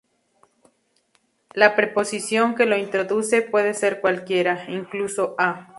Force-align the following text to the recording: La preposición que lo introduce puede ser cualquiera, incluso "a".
La 1.53 1.75
preposición 1.75 2.55
que 2.55 2.65
lo 2.65 2.75
introduce 2.75 3.43
puede 3.43 3.75
ser 3.75 4.01
cualquiera, 4.01 4.63
incluso 4.67 5.35
"a". 5.37 5.67